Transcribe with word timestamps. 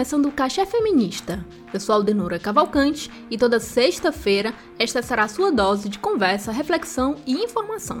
começando 0.00 0.26
o 0.26 0.32
Caixa 0.32 0.64
Feminista. 0.64 1.44
Eu 1.74 1.78
sou 1.78 1.94
Aldenora 1.94 2.38
Cavalcante 2.38 3.10
e 3.30 3.36
toda 3.36 3.60
sexta-feira 3.60 4.54
esta 4.78 5.02
será 5.02 5.24
a 5.24 5.28
sua 5.28 5.52
dose 5.52 5.90
de 5.90 5.98
conversa, 5.98 6.50
reflexão 6.50 7.16
e 7.26 7.34
informação. 7.34 8.00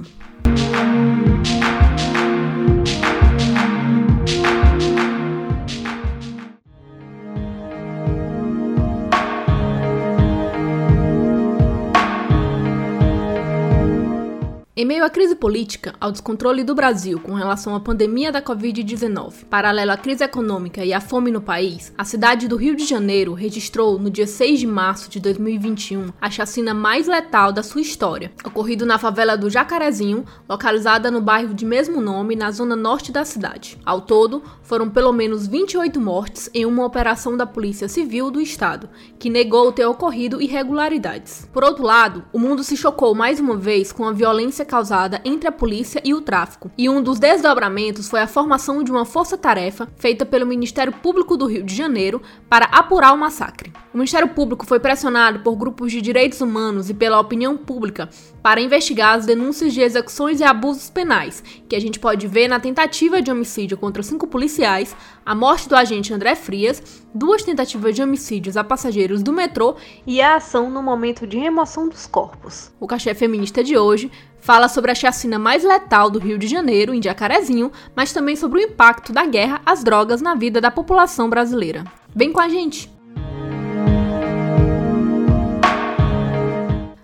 Em 14.80 14.84
meio 14.86 15.04
à 15.04 15.10
crise 15.10 15.36
política, 15.36 15.94
ao 16.00 16.10
descontrole 16.10 16.64
do 16.64 16.74
Brasil 16.74 17.20
com 17.20 17.34
relação 17.34 17.74
à 17.74 17.80
pandemia 17.80 18.32
da 18.32 18.40
Covid-19, 18.40 19.44
paralelo 19.44 19.90
à 19.90 19.96
crise 19.98 20.24
econômica 20.24 20.82
e 20.82 20.94
à 20.94 21.02
fome 21.02 21.30
no 21.30 21.42
país, 21.42 21.92
a 21.98 22.04
cidade 22.06 22.48
do 22.48 22.56
Rio 22.56 22.74
de 22.74 22.86
Janeiro 22.86 23.34
registrou, 23.34 23.98
no 23.98 24.08
dia 24.08 24.26
6 24.26 24.58
de 24.58 24.66
março 24.66 25.10
de 25.10 25.20
2021, 25.20 26.06
a 26.18 26.30
chacina 26.30 26.72
mais 26.72 27.06
letal 27.06 27.52
da 27.52 27.62
sua 27.62 27.82
história, 27.82 28.32
ocorrido 28.42 28.86
na 28.86 28.96
favela 28.96 29.36
do 29.36 29.50
Jacarezinho, 29.50 30.24
localizada 30.48 31.10
no 31.10 31.20
bairro 31.20 31.52
de 31.52 31.66
mesmo 31.66 32.00
nome, 32.00 32.34
na 32.34 32.50
zona 32.50 32.74
norte 32.74 33.12
da 33.12 33.22
cidade. 33.22 33.76
Ao 33.84 34.00
todo, 34.00 34.42
foram 34.62 34.88
pelo 34.88 35.12
menos 35.12 35.46
28 35.46 36.00
mortes 36.00 36.48
em 36.54 36.64
uma 36.64 36.86
operação 36.86 37.36
da 37.36 37.44
Polícia 37.44 37.86
Civil 37.86 38.30
do 38.30 38.40
Estado, 38.40 38.88
que 39.18 39.28
negou 39.28 39.70
ter 39.72 39.84
ocorrido 39.84 40.40
irregularidades. 40.40 41.46
Por 41.52 41.64
outro 41.64 41.84
lado, 41.84 42.24
o 42.32 42.38
mundo 42.38 42.64
se 42.64 42.78
chocou 42.78 43.14
mais 43.14 43.38
uma 43.38 43.58
vez 43.58 43.92
com 43.92 44.06
a 44.06 44.12
violência 44.12 44.69
causada 44.70 45.20
entre 45.24 45.48
a 45.48 45.52
polícia 45.52 46.00
e 46.04 46.14
o 46.14 46.20
tráfico, 46.20 46.70
e 46.78 46.88
um 46.88 47.02
dos 47.02 47.18
desdobramentos 47.18 48.08
foi 48.08 48.20
a 48.20 48.28
formação 48.28 48.84
de 48.84 48.92
uma 48.92 49.04
força-tarefa 49.04 49.88
feita 49.96 50.24
pelo 50.24 50.46
Ministério 50.46 50.92
Público 50.92 51.36
do 51.36 51.46
Rio 51.46 51.64
de 51.64 51.74
Janeiro 51.74 52.22
para 52.48 52.66
apurar 52.66 53.12
o 53.12 53.18
massacre. 53.18 53.72
O 53.92 53.96
Ministério 53.96 54.28
Público 54.28 54.64
foi 54.64 54.78
pressionado 54.78 55.40
por 55.40 55.56
grupos 55.56 55.90
de 55.90 56.00
direitos 56.00 56.40
humanos 56.40 56.88
e 56.88 56.94
pela 56.94 57.18
opinião 57.18 57.56
pública 57.56 58.08
para 58.40 58.60
investigar 58.60 59.16
as 59.16 59.26
denúncias 59.26 59.74
de 59.74 59.80
execuções 59.80 60.38
e 60.38 60.44
abusos 60.44 60.88
penais, 60.88 61.42
que 61.68 61.74
a 61.74 61.80
gente 61.80 61.98
pode 61.98 62.28
ver 62.28 62.46
na 62.46 62.60
tentativa 62.60 63.20
de 63.20 63.30
homicídio 63.30 63.76
contra 63.76 64.04
cinco 64.04 64.28
policiais, 64.28 64.94
a 65.26 65.34
morte 65.34 65.68
do 65.68 65.74
agente 65.74 66.14
André 66.14 66.36
Frias, 66.36 67.04
duas 67.12 67.42
tentativas 67.42 67.94
de 67.94 68.02
homicídios 68.02 68.56
a 68.56 68.62
passageiros 68.62 69.20
do 69.22 69.32
metrô 69.32 69.74
e 70.06 70.22
a 70.22 70.36
ação 70.36 70.70
no 70.70 70.80
momento 70.80 71.26
de 71.26 71.38
remoção 71.38 71.88
dos 71.88 72.06
corpos. 72.06 72.70
O 72.78 72.86
cachê 72.86 73.12
feminista 73.14 73.64
de 73.64 73.76
hoje 73.76 74.10
fala 74.40 74.68
sobre 74.68 74.90
a 74.90 74.94
chacina 74.94 75.38
mais 75.38 75.62
letal 75.62 76.10
do 76.10 76.18
Rio 76.18 76.38
de 76.38 76.46
Janeiro, 76.46 76.94
em 76.94 77.02
Jacarezinho, 77.02 77.70
mas 77.94 78.12
também 78.12 78.36
sobre 78.36 78.60
o 78.60 78.62
impacto 78.62 79.12
da 79.12 79.26
guerra 79.26 79.60
às 79.64 79.84
drogas 79.84 80.20
na 80.20 80.34
vida 80.34 80.60
da 80.60 80.70
população 80.70 81.28
brasileira. 81.28 81.84
Vem 82.14 82.32
com 82.32 82.40
a 82.40 82.48
gente! 82.48 82.90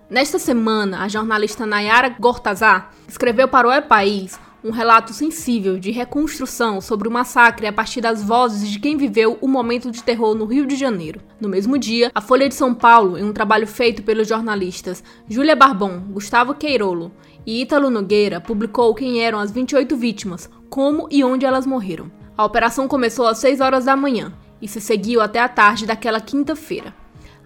Nesta 0.08 0.38
semana, 0.38 1.02
a 1.02 1.08
jornalista 1.08 1.66
Nayara 1.66 2.08
Gortazar 2.08 2.90
escreveu 3.06 3.48
para 3.48 3.68
o 3.68 3.72
E 3.72 3.82
País 3.82 4.38
um 4.66 4.72
relato 4.72 5.12
sensível 5.12 5.78
de 5.78 5.92
reconstrução 5.92 6.80
sobre 6.80 7.06
o 7.06 7.10
massacre 7.10 7.68
a 7.68 7.72
partir 7.72 8.00
das 8.00 8.20
vozes 8.20 8.68
de 8.68 8.80
quem 8.80 8.96
viveu 8.96 9.38
o 9.40 9.46
momento 9.46 9.92
de 9.92 10.02
terror 10.02 10.34
no 10.34 10.44
Rio 10.44 10.66
de 10.66 10.74
Janeiro. 10.74 11.20
No 11.40 11.48
mesmo 11.48 11.78
dia, 11.78 12.10
a 12.12 12.20
Folha 12.20 12.48
de 12.48 12.54
São 12.56 12.74
Paulo, 12.74 13.16
em 13.16 13.22
um 13.22 13.32
trabalho 13.32 13.64
feito 13.64 14.02
pelos 14.02 14.26
jornalistas 14.26 15.04
Júlia 15.28 15.54
Barbon, 15.54 16.00
Gustavo 16.10 16.52
Queirolo 16.52 17.12
e 17.46 17.62
Ítalo 17.62 17.90
Nogueira, 17.90 18.40
publicou 18.40 18.92
quem 18.92 19.22
eram 19.22 19.38
as 19.38 19.52
28 19.52 19.96
vítimas, 19.96 20.50
como 20.68 21.06
e 21.12 21.22
onde 21.22 21.46
elas 21.46 21.64
morreram. 21.64 22.10
A 22.36 22.44
operação 22.44 22.88
começou 22.88 23.28
às 23.28 23.38
6 23.38 23.60
horas 23.60 23.84
da 23.84 23.94
manhã 23.94 24.34
e 24.60 24.66
se 24.66 24.80
seguiu 24.80 25.20
até 25.20 25.38
a 25.38 25.48
tarde 25.48 25.86
daquela 25.86 26.20
quinta-feira. 26.20 26.92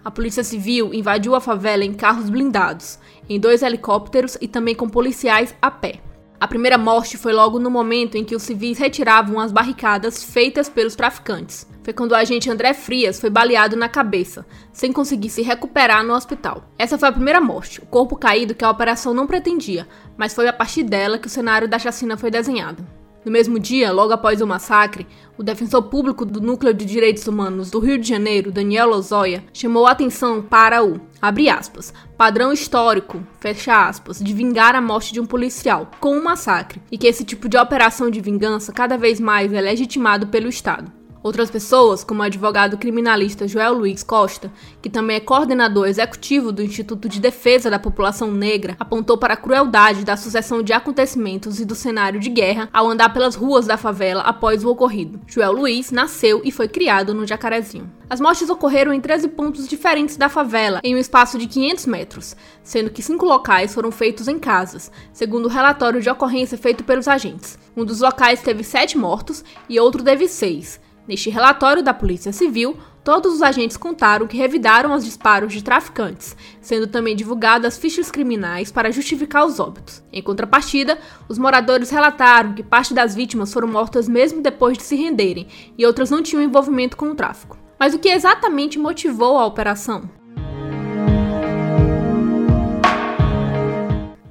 A 0.03 0.09
Polícia 0.09 0.43
Civil 0.43 0.91
invadiu 0.91 1.35
a 1.35 1.39
favela 1.39 1.85
em 1.85 1.93
carros 1.93 2.31
blindados, 2.31 2.97
em 3.29 3.39
dois 3.39 3.61
helicópteros 3.61 4.39
e 4.41 4.47
também 4.47 4.73
com 4.73 4.89
policiais 4.89 5.55
a 5.61 5.69
pé. 5.69 6.01
A 6.41 6.47
primeira 6.47 6.75
morte 6.75 7.19
foi 7.19 7.33
logo 7.33 7.59
no 7.59 7.69
momento 7.69 8.17
em 8.17 8.25
que 8.25 8.35
os 8.35 8.41
civis 8.41 8.79
retiravam 8.79 9.39
as 9.39 9.51
barricadas 9.51 10.23
feitas 10.23 10.67
pelos 10.67 10.95
traficantes. 10.95 11.67
Foi 11.83 11.93
quando 11.93 12.13
o 12.13 12.15
agente 12.15 12.49
André 12.49 12.73
Frias 12.73 13.21
foi 13.21 13.29
baleado 13.29 13.75
na 13.75 13.87
cabeça, 13.87 14.43
sem 14.73 14.91
conseguir 14.91 15.29
se 15.29 15.43
recuperar 15.43 16.03
no 16.03 16.15
hospital. 16.15 16.63
Essa 16.79 16.97
foi 16.97 17.09
a 17.09 17.11
primeira 17.11 17.39
morte, 17.39 17.79
o 17.79 17.85
corpo 17.85 18.15
caído 18.15 18.55
que 18.55 18.65
a 18.65 18.71
operação 18.71 19.13
não 19.13 19.27
pretendia, 19.27 19.87
mas 20.17 20.33
foi 20.33 20.47
a 20.47 20.53
partir 20.53 20.81
dela 20.81 21.19
que 21.19 21.27
o 21.27 21.29
cenário 21.29 21.67
da 21.67 21.77
chacina 21.77 22.17
foi 22.17 22.31
desenhado. 22.31 22.83
No 23.23 23.31
mesmo 23.31 23.59
dia, 23.59 23.91
logo 23.91 24.13
após 24.13 24.41
o 24.41 24.47
massacre, 24.47 25.05
o 25.37 25.43
defensor 25.43 25.83
público 25.83 26.25
do 26.25 26.41
Núcleo 26.41 26.73
de 26.73 26.85
Direitos 26.85 27.27
Humanos 27.27 27.69
do 27.69 27.79
Rio 27.79 27.99
de 27.99 28.07
Janeiro, 28.07 28.51
Daniel 28.51 28.89
Lozoya, 28.89 29.43
chamou 29.53 29.85
a 29.85 29.91
atenção 29.91 30.41
para 30.41 30.83
o, 30.83 30.99
aspas, 31.21 31.93
padrão 32.17 32.51
histórico, 32.51 33.21
aspas, 33.67 34.19
de 34.19 34.33
vingar 34.33 34.75
a 34.75 34.81
morte 34.81 35.13
de 35.13 35.19
um 35.19 35.25
policial 35.25 35.91
com 35.99 36.17
um 36.17 36.23
massacre, 36.23 36.81
e 36.91 36.97
que 36.97 37.05
esse 37.05 37.23
tipo 37.23 37.47
de 37.47 37.57
operação 37.57 38.09
de 38.09 38.19
vingança 38.19 38.73
cada 38.73 38.97
vez 38.97 39.19
mais 39.19 39.53
é 39.53 39.61
legitimado 39.61 40.27
pelo 40.27 40.49
Estado. 40.49 41.00
Outras 41.23 41.51
pessoas, 41.51 42.03
como 42.03 42.21
o 42.21 42.23
advogado 42.23 42.79
criminalista 42.79 43.47
Joel 43.47 43.73
Luiz 43.73 44.01
Costa, 44.01 44.51
que 44.81 44.89
também 44.89 45.17
é 45.17 45.19
coordenador 45.19 45.87
executivo 45.87 46.51
do 46.51 46.63
Instituto 46.63 47.07
de 47.07 47.19
Defesa 47.19 47.69
da 47.69 47.77
População 47.77 48.31
Negra, 48.31 48.75
apontou 48.79 49.15
para 49.15 49.35
a 49.35 49.37
crueldade 49.37 50.03
da 50.03 50.17
sucessão 50.17 50.63
de 50.63 50.73
acontecimentos 50.73 51.59
e 51.59 51.65
do 51.65 51.75
cenário 51.75 52.19
de 52.19 52.27
guerra 52.27 52.69
ao 52.73 52.89
andar 52.89 53.09
pelas 53.13 53.35
ruas 53.35 53.67
da 53.67 53.77
favela 53.77 54.23
após 54.23 54.63
o 54.63 54.69
ocorrido. 54.69 55.21
Joel 55.27 55.51
Luiz 55.51 55.91
nasceu 55.91 56.41
e 56.43 56.51
foi 56.51 56.67
criado 56.67 57.13
no 57.13 57.27
Jacarezinho. 57.27 57.91
As 58.09 58.19
mortes 58.19 58.49
ocorreram 58.49 58.91
em 58.91 58.99
13 58.99 59.27
pontos 59.27 59.67
diferentes 59.67 60.17
da 60.17 60.27
favela, 60.27 60.81
em 60.83 60.95
um 60.95 60.97
espaço 60.97 61.37
de 61.37 61.45
500 61.45 61.85
metros, 61.85 62.35
sendo 62.63 62.89
que 62.89 63.03
cinco 63.03 63.25
locais 63.25 63.73
foram 63.75 63.91
feitos 63.91 64.27
em 64.27 64.39
casas, 64.39 64.91
segundo 65.13 65.45
o 65.45 65.49
relatório 65.49 66.01
de 66.01 66.09
ocorrência 66.09 66.57
feito 66.57 66.83
pelos 66.83 67.07
agentes. 67.07 67.59
Um 67.77 67.85
dos 67.85 68.01
locais 68.01 68.41
teve 68.41 68.63
sete 68.63 68.97
mortos 68.97 69.45
e 69.69 69.79
outro 69.79 70.03
teve 70.03 70.27
seis. 70.27 70.79
Neste 71.07 71.29
relatório 71.29 71.83
da 71.83 71.93
Polícia 71.93 72.31
Civil, 72.31 72.77
todos 73.03 73.33
os 73.33 73.41
agentes 73.41 73.75
contaram 73.75 74.27
que 74.27 74.37
revidaram 74.37 74.93
os 74.93 75.03
disparos 75.03 75.51
de 75.51 75.63
traficantes, 75.63 76.35
sendo 76.61 76.87
também 76.87 77.15
divulgadas 77.15 77.77
fichas 77.77 78.11
criminais 78.11 78.71
para 78.71 78.91
justificar 78.91 79.45
os 79.45 79.59
óbitos. 79.59 80.03
Em 80.13 80.21
contrapartida, 80.21 80.97
os 81.27 81.37
moradores 81.37 81.89
relataram 81.89 82.53
que 82.53 82.63
parte 82.63 82.93
das 82.93 83.15
vítimas 83.15 83.51
foram 83.51 83.67
mortas 83.67 84.07
mesmo 84.07 84.41
depois 84.41 84.77
de 84.77 84.83
se 84.83 84.95
renderem 84.95 85.47
e 85.77 85.85
outras 85.85 86.09
não 86.09 86.21
tinham 86.21 86.43
envolvimento 86.43 86.95
com 86.95 87.07
o 87.07 87.15
tráfico. 87.15 87.57
Mas 87.79 87.95
o 87.95 87.99
que 87.99 88.09
exatamente 88.09 88.77
motivou 88.77 89.39
a 89.39 89.45
operação? 89.45 90.20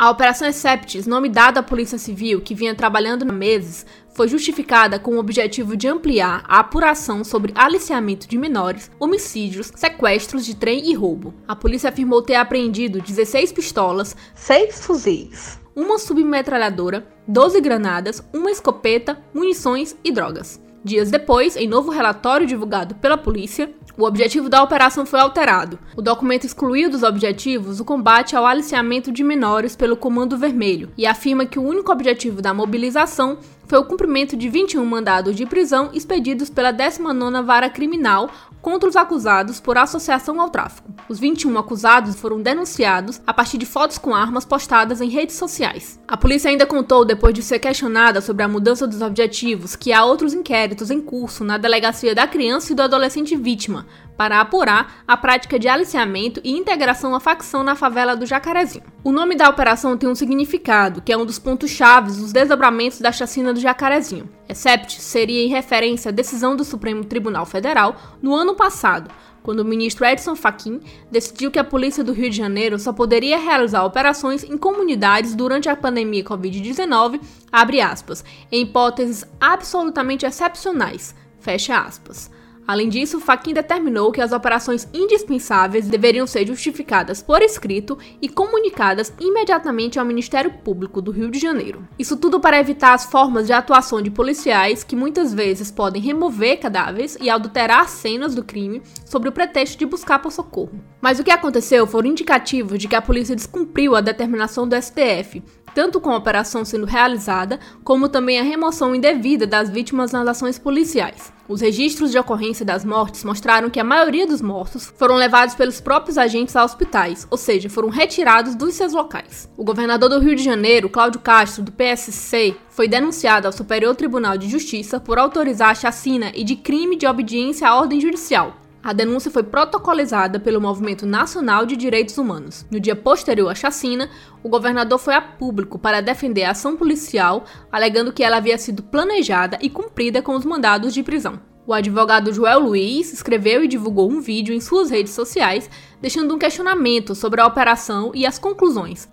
A 0.00 0.08
Operação 0.08 0.48
Exceptis, 0.48 1.06
nome 1.06 1.28
dado 1.28 1.58
à 1.58 1.62
Polícia 1.62 1.98
Civil, 1.98 2.40
que 2.40 2.54
vinha 2.54 2.74
trabalhando 2.74 3.28
há 3.28 3.32
meses, 3.34 3.84
foi 4.14 4.28
justificada 4.28 4.98
com 4.98 5.10
o 5.10 5.18
objetivo 5.18 5.76
de 5.76 5.88
ampliar 5.88 6.42
a 6.48 6.60
apuração 6.60 7.22
sobre 7.22 7.52
aliciamento 7.54 8.26
de 8.26 8.38
menores, 8.38 8.90
homicídios, 8.98 9.70
sequestros 9.76 10.46
de 10.46 10.56
trem 10.56 10.90
e 10.90 10.94
roubo. 10.94 11.34
A 11.46 11.54
polícia 11.54 11.90
afirmou 11.90 12.22
ter 12.22 12.36
apreendido 12.36 13.02
16 13.02 13.52
pistolas, 13.52 14.16
6 14.34 14.80
fuzis, 14.86 15.60
uma 15.76 15.98
submetralhadora, 15.98 17.06
12 17.28 17.60
granadas, 17.60 18.26
uma 18.32 18.50
escopeta, 18.50 19.22
munições 19.34 19.94
e 20.02 20.10
drogas. 20.10 20.58
Dias 20.82 21.10
depois, 21.10 21.56
em 21.56 21.68
novo 21.68 21.90
relatório 21.90 22.46
divulgado 22.46 22.94
pela 22.94 23.18
polícia, 23.18 23.70
o 24.00 24.06
objetivo 24.06 24.48
da 24.48 24.62
operação 24.62 25.04
foi 25.04 25.20
alterado. 25.20 25.78
O 25.94 26.00
documento 26.00 26.44
excluiu 26.44 26.88
dos 26.88 27.02
objetivos 27.02 27.80
o 27.80 27.84
combate 27.84 28.34
ao 28.34 28.46
aliciamento 28.46 29.12
de 29.12 29.22
menores 29.22 29.76
pelo 29.76 29.96
Comando 29.96 30.38
Vermelho 30.38 30.90
e 30.96 31.06
afirma 31.06 31.44
que 31.44 31.58
o 31.58 31.62
único 31.62 31.92
objetivo 31.92 32.40
da 32.40 32.54
mobilização 32.54 33.36
foi 33.66 33.78
o 33.78 33.84
cumprimento 33.84 34.36
de 34.36 34.48
21 34.48 34.84
mandados 34.84 35.36
de 35.36 35.46
prisão 35.46 35.90
expedidos 35.92 36.50
pela 36.50 36.72
19ª 36.72 37.44
Vara 37.44 37.68
Criminal 37.68 38.28
contra 38.62 38.88
os 38.88 38.96
acusados 38.96 39.60
por 39.60 39.78
associação 39.78 40.40
ao 40.40 40.50
tráfico. 40.50 40.90
Os 41.08 41.18
21 41.18 41.58
acusados 41.58 42.16
foram 42.16 42.40
denunciados 42.40 43.20
a 43.26 43.32
partir 43.32 43.58
de 43.58 43.66
fotos 43.66 43.98
com 43.98 44.14
armas 44.14 44.44
postadas 44.44 45.00
em 45.00 45.08
redes 45.08 45.36
sociais. 45.36 46.00
A 46.06 46.16
polícia 46.16 46.50
ainda 46.50 46.66
contou, 46.66 47.04
depois 47.04 47.34
de 47.34 47.42
ser 47.42 47.58
questionada 47.58 48.20
sobre 48.20 48.42
a 48.42 48.48
mudança 48.48 48.86
dos 48.86 49.02
objetivos, 49.02 49.76
que 49.76 49.92
há 49.92 50.04
outros 50.04 50.34
inquéritos 50.34 50.90
em 50.90 51.00
curso 51.00 51.44
na 51.44 51.58
delegacia 51.58 52.14
da 52.14 52.26
criança 52.26 52.72
e 52.72 52.76
do 52.76 52.82
adolescente 52.82 53.36
vítima, 53.36 53.86
para 54.20 54.38
apurar 54.38 55.02
a 55.08 55.16
prática 55.16 55.58
de 55.58 55.66
aliciamento 55.66 56.42
e 56.44 56.50
integração 56.50 57.14
à 57.14 57.20
facção 57.20 57.64
na 57.64 57.74
favela 57.74 58.14
do 58.14 58.26
Jacarezinho. 58.26 58.84
O 59.02 59.12
nome 59.12 59.34
da 59.34 59.48
operação 59.48 59.96
tem 59.96 60.10
um 60.10 60.14
significado, 60.14 61.00
que 61.00 61.10
é 61.10 61.16
um 61.16 61.24
dos 61.24 61.38
pontos 61.38 61.70
chaves 61.70 62.18
dos 62.18 62.30
desdobramentos 62.30 63.00
da 63.00 63.12
chacina 63.12 63.54
do 63.54 63.58
Jacarezinho. 63.58 64.28
Except 64.46 65.00
seria 65.00 65.42
em 65.42 65.48
referência 65.48 66.10
à 66.10 66.12
decisão 66.12 66.54
do 66.54 66.64
Supremo 66.64 67.02
Tribunal 67.02 67.46
Federal 67.46 67.96
no 68.20 68.34
ano 68.34 68.54
passado, 68.54 69.10
quando 69.42 69.60
o 69.60 69.64
ministro 69.64 70.04
Edson 70.04 70.36
Fachin 70.36 70.82
decidiu 71.10 71.50
que 71.50 71.58
a 71.58 71.64
polícia 71.64 72.04
do 72.04 72.12
Rio 72.12 72.28
de 72.28 72.36
Janeiro 72.36 72.78
só 72.78 72.92
poderia 72.92 73.38
realizar 73.38 73.86
operações 73.86 74.44
em 74.44 74.58
comunidades 74.58 75.34
durante 75.34 75.66
a 75.66 75.74
pandemia 75.74 76.22
Covid-19, 76.22 77.22
abre 77.50 77.80
aspas, 77.80 78.22
em 78.52 78.64
hipóteses 78.64 79.24
absolutamente 79.40 80.26
excepcionais, 80.26 81.14
fecha 81.38 81.78
aspas. 81.78 82.30
Além 82.70 82.88
disso, 82.88 83.18
Fachin 83.18 83.52
determinou 83.52 84.12
que 84.12 84.20
as 84.20 84.30
operações 84.30 84.86
indispensáveis 84.94 85.88
deveriam 85.88 86.24
ser 86.24 86.46
justificadas 86.46 87.20
por 87.20 87.42
escrito 87.42 87.98
e 88.22 88.28
comunicadas 88.28 89.12
imediatamente 89.18 89.98
ao 89.98 90.04
Ministério 90.04 90.52
Público 90.52 91.02
do 91.02 91.10
Rio 91.10 91.32
de 91.32 91.40
Janeiro. 91.40 91.88
Isso 91.98 92.16
tudo 92.16 92.38
para 92.38 92.60
evitar 92.60 92.94
as 92.94 93.06
formas 93.06 93.48
de 93.48 93.52
atuação 93.52 94.00
de 94.00 94.08
policiais 94.08 94.84
que 94.84 94.94
muitas 94.94 95.34
vezes 95.34 95.68
podem 95.68 96.00
remover 96.00 96.60
cadáveres 96.60 97.18
e 97.20 97.28
adulterar 97.28 97.88
cenas 97.88 98.36
do 98.36 98.44
crime 98.44 98.80
sob 99.04 99.28
o 99.28 99.32
pretexto 99.32 99.76
de 99.76 99.84
buscar 99.84 100.20
por 100.20 100.30
socorro. 100.30 100.80
Mas 101.00 101.18
o 101.18 101.24
que 101.24 101.32
aconteceu 101.32 101.88
foram 101.88 102.10
indicativos 102.10 102.78
de 102.78 102.86
que 102.86 102.94
a 102.94 103.02
polícia 103.02 103.34
descumpriu 103.34 103.96
a 103.96 104.00
determinação 104.00 104.68
do 104.68 104.80
STF 104.80 105.42
tanto 105.74 106.00
com 106.00 106.10
a 106.10 106.16
operação 106.16 106.64
sendo 106.64 106.86
realizada, 106.86 107.58
como 107.84 108.08
também 108.08 108.38
a 108.38 108.42
remoção 108.42 108.94
indevida 108.94 109.46
das 109.46 109.70
vítimas 109.70 110.12
nas 110.12 110.26
ações 110.26 110.58
policiais. 110.58 111.32
Os 111.48 111.60
registros 111.60 112.12
de 112.12 112.18
ocorrência 112.18 112.64
das 112.64 112.84
mortes 112.84 113.24
mostraram 113.24 113.68
que 113.68 113.80
a 113.80 113.84
maioria 113.84 114.24
dos 114.24 114.40
mortos 114.40 114.92
foram 114.96 115.16
levados 115.16 115.56
pelos 115.56 115.80
próprios 115.80 116.16
agentes 116.16 116.54
a 116.54 116.62
hospitais, 116.62 117.26
ou 117.28 117.36
seja, 117.36 117.68
foram 117.68 117.88
retirados 117.88 118.54
dos 118.54 118.74
seus 118.74 118.92
locais. 118.92 119.50
O 119.56 119.64
governador 119.64 120.08
do 120.08 120.20
Rio 120.20 120.36
de 120.36 120.44
Janeiro, 120.44 120.88
Cláudio 120.88 121.20
Castro, 121.20 121.64
do 121.64 121.72
PSC, 121.72 122.54
foi 122.68 122.86
denunciado 122.86 123.48
ao 123.48 123.52
Superior 123.52 123.96
Tribunal 123.96 124.38
de 124.38 124.48
Justiça 124.48 125.00
por 125.00 125.18
autorizar 125.18 125.70
a 125.70 125.74
chacina 125.74 126.30
e 126.36 126.44
de 126.44 126.54
crime 126.54 126.94
de 126.94 127.06
obediência 127.06 127.68
à 127.68 127.76
ordem 127.76 128.00
judicial, 128.00 128.56
a 128.82 128.92
denúncia 128.92 129.30
foi 129.30 129.42
protocolizada 129.42 130.40
pelo 130.40 130.60
Movimento 130.60 131.04
Nacional 131.04 131.66
de 131.66 131.76
Direitos 131.76 132.16
Humanos. 132.16 132.64
No 132.70 132.80
dia 132.80 132.96
posterior 132.96 133.50
à 133.50 133.54
chacina, 133.54 134.08
o 134.42 134.48
governador 134.48 134.98
foi 134.98 135.14
a 135.14 135.20
público 135.20 135.78
para 135.78 136.00
defender 136.00 136.44
a 136.44 136.52
ação 136.52 136.76
policial, 136.76 137.44
alegando 137.70 138.12
que 138.12 138.24
ela 138.24 138.38
havia 138.38 138.56
sido 138.56 138.82
planejada 138.82 139.58
e 139.60 139.68
cumprida 139.68 140.22
com 140.22 140.34
os 140.34 140.44
mandados 140.44 140.94
de 140.94 141.02
prisão. 141.02 141.40
O 141.66 141.74
advogado 141.74 142.32
Joel 142.32 142.60
Luiz 142.60 143.12
escreveu 143.12 143.62
e 143.62 143.68
divulgou 143.68 144.10
um 144.10 144.20
vídeo 144.20 144.54
em 144.54 144.60
suas 144.60 144.90
redes 144.90 145.12
sociais, 145.12 145.70
deixando 146.00 146.34
um 146.34 146.38
questionamento 146.38 147.14
sobre 147.14 147.40
a 147.40 147.46
operação 147.46 148.10
e 148.14 148.26
as 148.26 148.38
conclusões. 148.38 149.08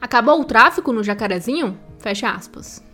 Acabou 0.00 0.40
o 0.40 0.44
tráfico 0.44 0.92
no 0.92 1.02
Jacarezinho? 1.02 1.78
Fecha 1.98 2.30
aspas. 2.30 2.84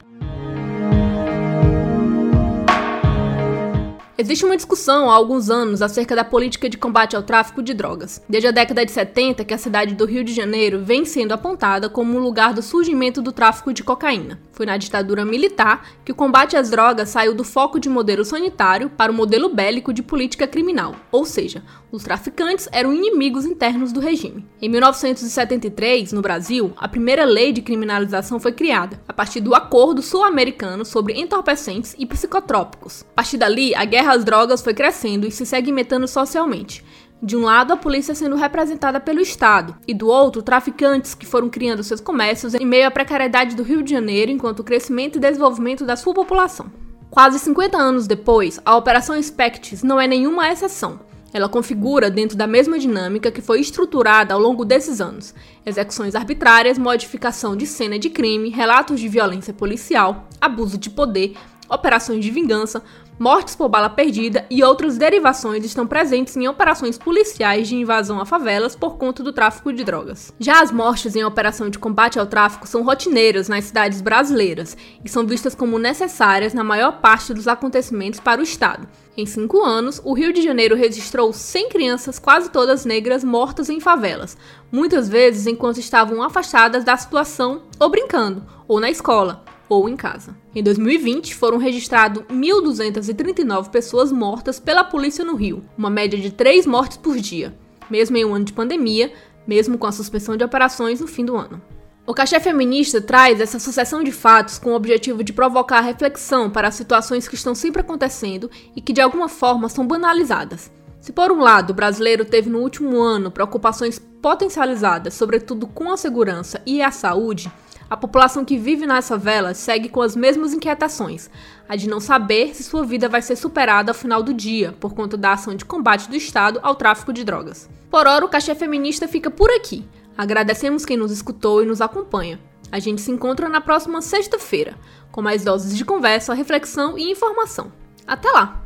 Existe 4.21 4.45
uma 4.45 4.55
discussão 4.55 5.11
há 5.11 5.15
alguns 5.15 5.49
anos 5.49 5.81
acerca 5.81 6.15
da 6.15 6.23
política 6.23 6.69
de 6.69 6.77
combate 6.77 7.17
ao 7.17 7.23
tráfico 7.23 7.63
de 7.63 7.73
drogas. 7.73 8.21
Desde 8.29 8.49
a 8.49 8.51
década 8.51 8.85
de 8.85 8.93
70 8.93 9.47
que 9.47 9.55
a 9.55 9.57
cidade 9.57 9.95
do 9.95 10.05
Rio 10.05 10.23
de 10.23 10.35
Janeiro 10.35 10.85
vem 10.85 11.07
sendo 11.07 11.33
apontada 11.33 11.89
como 11.89 12.15
um 12.15 12.21
lugar 12.21 12.53
do 12.53 12.61
surgimento 12.61 13.23
do 13.23 13.33
tráfico 13.33 13.73
de 13.73 13.83
cocaína. 13.83 14.39
Foi 14.61 14.67
na 14.67 14.77
ditadura 14.77 15.25
militar 15.25 15.89
que 16.05 16.13
o 16.13 16.15
combate 16.15 16.55
às 16.55 16.69
drogas 16.69 17.09
saiu 17.09 17.35
do 17.35 17.43
foco 17.43 17.81
de 17.81 17.89
modelo 17.89 18.27
sanitário 18.27 18.91
para 18.91 19.11
o 19.11 19.15
modelo 19.15 19.49
bélico 19.49 19.91
de 19.91 20.03
política 20.03 20.47
criminal, 20.47 20.97
ou 21.11 21.25
seja, 21.25 21.63
os 21.91 22.03
traficantes 22.05 22.69
eram 22.71 22.93
inimigos 22.93 23.47
internos 23.47 23.91
do 23.91 24.01
regime. 24.01 24.45
Em 24.61 24.69
1973, 24.69 26.13
no 26.13 26.21
Brasil, 26.21 26.75
a 26.77 26.87
primeira 26.87 27.25
lei 27.25 27.53
de 27.53 27.63
criminalização 27.63 28.39
foi 28.39 28.53
criada, 28.53 29.01
a 29.09 29.15
partir 29.15 29.41
do 29.41 29.55
Acordo 29.55 30.03
Sul-Americano 30.03 30.85
sobre 30.85 31.19
Entorpecentes 31.19 31.97
e 31.99 32.05
Psicotrópicos. 32.05 33.07
A 33.13 33.15
partir 33.15 33.39
dali, 33.39 33.75
a 33.75 33.87
guerra 33.87 34.13
às 34.13 34.25
drogas 34.25 34.61
foi 34.61 34.75
crescendo 34.75 35.27
e 35.27 35.31
se 35.31 35.47
segmentando 35.47 36.07
socialmente. 36.07 36.85
De 37.23 37.37
um 37.37 37.43
lado, 37.43 37.75
a 37.75 37.77
polícia 37.77 38.15
sendo 38.15 38.35
representada 38.35 38.99
pelo 38.99 39.21
Estado, 39.21 39.77
e 39.87 39.93
do 39.93 40.09
outro, 40.09 40.43
traficantes 40.43 41.15
que 41.15 41.27
foram 41.27 41.51
criando 41.51 41.85
seus 41.85 42.01
comércios 42.01 42.55
em 42.55 42.65
meio 42.65 42.87
à 42.87 42.91
precariedade 42.91 43.55
do 43.55 43.63
Rio 43.63 43.83
de 43.83 43.91
Janeiro 43.91 44.31
enquanto 44.31 44.61
o 44.61 44.65
crescimento 44.65 45.17
e 45.17 45.21
desenvolvimento 45.21 45.85
da 45.85 45.97
sua 45.97 46.15
população. 46.15 46.73
Quase 47.11 47.39
50 47.39 47.77
anos 47.77 48.07
depois, 48.07 48.59
a 48.65 48.75
Operação 48.75 49.21
Spectres 49.23 49.83
não 49.83 50.01
é 50.01 50.07
nenhuma 50.07 50.51
exceção. 50.51 51.01
Ela 51.33 51.49
configura 51.49 52.11
dentro 52.11 52.39
da 52.39 52.47
mesma 52.47 52.79
dinâmica 52.79 53.31
que 53.31 53.43
foi 53.43 53.61
estruturada 53.61 54.33
ao 54.33 54.41
longo 54.41 54.65
desses 54.65 54.99
anos: 55.01 55.35
execuções 55.67 56.15
arbitrárias, 56.15 56.79
modificação 56.79 57.55
de 57.55 57.67
cena 57.67 57.99
de 57.99 58.09
crime, 58.09 58.49
relatos 58.49 58.99
de 58.99 59.09
violência 59.09 59.53
policial, 59.53 60.27
abuso 60.41 60.79
de 60.79 60.89
poder, 60.89 61.35
operações 61.69 62.25
de 62.25 62.31
vingança, 62.31 62.83
mortes 63.21 63.55
por 63.55 63.69
bala 63.69 63.91
perdida 63.91 64.47
e 64.49 64.65
outras 64.65 64.97
derivações 64.97 65.63
estão 65.63 65.87
presentes 65.87 66.35
em 66.39 66.49
operações 66.49 66.97
policiais 66.97 67.69
de 67.69 67.77
invasão 67.77 68.19
a 68.19 68.25
favelas 68.25 68.75
por 68.75 68.97
conta 68.97 69.23
do 69.23 69.31
tráfico 69.31 69.71
de 69.75 69.85
drogas. 69.85 70.33
Já 70.41 70.63
as 70.63 70.73
mortes 70.73 71.15
em 71.15 71.23
operação 71.23 71.69
de 71.69 71.79
combate 71.79 72.19
ao 72.19 72.25
tráfico 72.25 72.67
são 72.67 72.83
rotineiras 72.83 73.47
nas 73.47 73.65
cidades 73.65 74.01
brasileiras 74.01 74.75
e 75.05 75.09
são 75.11 75.27
vistas 75.27 75.55
como 75.55 75.79
necessárias 75.79 76.55
na 76.55 76.65
maior 76.65 76.93
parte 77.03 77.35
dos 77.35 77.47
acontecimentos 77.47 78.19
para 78.19 78.41
o 78.41 78.45
Estado. 78.45 78.89
Em 79.15 79.27
cinco 79.27 79.63
anos, 79.63 80.01
o 80.03 80.15
Rio 80.15 80.33
de 80.33 80.41
Janeiro 80.41 80.75
registrou 80.75 81.31
100 81.31 81.69
crianças, 81.69 82.19
quase 82.19 82.49
todas 82.49 82.87
negras, 82.87 83.23
mortas 83.23 83.69
em 83.69 83.81
favelas, 83.81 84.35
muitas 84.73 85.11
vezes 85.11 85.47
enquanto 85.47 85.77
estavam 85.77 86.23
afastadas 86.23 86.85
da 86.85 86.97
situação 86.97 87.65
ou 87.79 87.91
brincando, 87.91 88.43
ou 88.67 88.81
na 88.81 88.89
escola 88.89 89.45
ou 89.71 89.89
em 89.89 89.97
casa. 89.97 90.37
Em 90.53 90.63
2020, 90.63 91.33
foram 91.37 91.57
registrados 91.57 92.25
1.239 92.25 93.71
pessoas 93.71 94.11
mortas 94.11 94.59
pela 94.59 94.83
polícia 94.83 95.25
no 95.25 95.37
Rio, 95.37 95.65
uma 95.79 95.89
média 95.89 96.19
de 96.19 96.33
3 96.33 96.67
mortes 96.67 96.97
por 96.97 97.17
dia, 97.17 97.57
mesmo 97.89 98.17
em 98.17 98.25
um 98.25 98.35
ano 98.35 98.45
de 98.45 98.53
pandemia, 98.53 99.13
mesmo 99.47 99.79
com 99.79 99.87
a 99.87 99.93
suspensão 99.93 100.37
de 100.37 100.43
operações 100.43 101.01
no 101.01 101.07
fim 101.07 101.25
do 101.25 101.37
ano. 101.37 101.63
O 102.05 102.13
cachê 102.13 102.41
feminista 102.41 103.01
traz 103.01 103.41
essa 103.41 103.61
sucessão 103.61 104.03
de 104.03 104.11
fatos 104.11 104.59
com 104.59 104.71
o 104.73 104.75
objetivo 104.75 105.23
de 105.23 105.33
provocar 105.33 105.81
reflexão 105.81 106.51
para 106.51 106.67
as 106.67 106.75
situações 106.75 107.29
que 107.29 107.37
estão 107.37 107.55
sempre 107.55 107.83
acontecendo 107.83 108.51
e 108.75 108.81
que 108.81 108.93
de 108.93 109.01
alguma 109.01 109.29
forma 109.29 109.69
são 109.69 109.87
banalizadas. 109.87 110.73
Se 111.01 111.13
por 111.13 111.31
um 111.31 111.39
lado 111.39 111.71
o 111.71 111.75
brasileiro 111.75 112.25
teve 112.25 112.51
no 112.51 112.59
último 112.59 113.01
ano 113.01 113.31
preocupações 113.31 114.01
potencializadas, 114.21 115.15
sobretudo 115.15 115.69
com 115.69 115.93
a 115.93 115.97
segurança 115.97 116.61
e 116.67 116.83
a 116.83 116.91
saúde, 116.91 117.51
a 117.91 117.97
população 117.97 118.45
que 118.45 118.57
vive 118.57 118.87
nas 118.87 119.09
favelas 119.09 119.59
segue 119.59 119.89
com 119.89 120.01
as 120.01 120.15
mesmas 120.15 120.55
inquietações, 120.55 121.29
a 121.69 121.75
de 121.75 121.89
não 121.89 121.99
saber 121.99 122.55
se 122.55 122.63
sua 122.63 122.85
vida 122.85 123.09
vai 123.09 123.21
ser 123.21 123.35
superada 123.35 123.91
ao 123.91 123.97
final 123.97 124.23
do 124.23 124.33
dia, 124.33 124.73
por 124.79 124.95
conta 124.95 125.17
da 125.17 125.33
ação 125.33 125.57
de 125.57 125.65
combate 125.65 126.09
do 126.09 126.15
Estado 126.15 126.61
ao 126.63 126.77
tráfico 126.77 127.13
de 127.13 127.25
drogas. 127.25 127.69
Por 127.91 128.07
hora, 128.07 128.25
o 128.25 128.29
Cachê 128.29 128.55
Feminista 128.55 129.09
fica 129.09 129.29
por 129.29 129.51
aqui. 129.51 129.85
Agradecemos 130.17 130.87
quem 130.87 130.97
nos 130.97 131.11
escutou 131.11 131.65
e 131.65 131.67
nos 131.67 131.81
acompanha. 131.81 132.39
A 132.71 132.79
gente 132.79 133.01
se 133.01 133.11
encontra 133.11 133.49
na 133.49 133.61
próxima 133.61 134.01
sexta-feira, 134.01 134.77
com 135.11 135.21
mais 135.21 135.43
doses 135.43 135.77
de 135.77 135.85
conversa, 135.85 136.33
reflexão 136.33 136.97
e 136.97 137.11
informação. 137.11 137.73
Até 138.07 138.31
lá! 138.31 138.65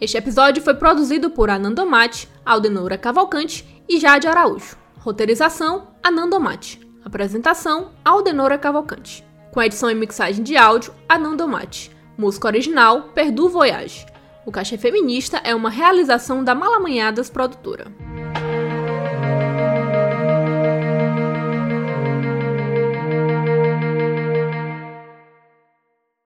Este 0.00 0.16
episódio 0.16 0.62
foi 0.62 0.74
produzido 0.74 1.30
por 1.30 1.50
Ananda 1.50 1.84
Mate, 1.84 2.28
Aldenora 2.46 2.96
Cavalcante 2.96 3.77
e 3.88 3.98
Jade 3.98 4.28
Araújo. 4.28 4.76
Roteirização: 4.98 5.88
Anandomate. 6.02 6.80
Apresentação: 7.04 7.92
Aldenora 8.04 8.58
Cavalcante. 8.58 9.24
Com 9.52 9.62
edição 9.62 9.90
e 9.90 9.94
mixagem 9.94 10.44
de 10.44 10.56
áudio: 10.56 10.92
Anandomate. 11.08 11.90
Música 12.16 12.48
original: 12.48 13.10
Perdu 13.14 13.48
Voyage. 13.48 14.06
O 14.44 14.52
Caixa 14.52 14.76
Feminista 14.76 15.40
é 15.44 15.54
uma 15.54 15.70
realização 15.70 16.44
da 16.44 16.54
Malamanhadas 16.54 17.30
Produtora. 17.30 17.86